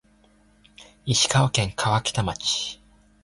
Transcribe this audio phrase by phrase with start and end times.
[1.05, 2.81] 石川県川北町